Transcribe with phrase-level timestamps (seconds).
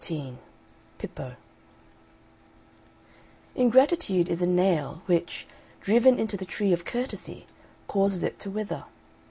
[0.03, 0.37] XIII
[0.97, 1.35] PIPPO
[3.53, 5.45] Ingratitude is a nail, which,
[5.79, 7.45] driven into the tree of courtesy,
[7.85, 8.85] causes it to wither.